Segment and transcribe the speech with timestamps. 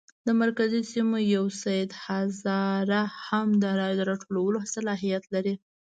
[0.27, 5.53] د مرکزي سیمو یو سید هزاره هم د رایو د راټولولو صلاحیت لري.